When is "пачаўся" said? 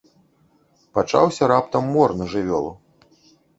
0.99-1.43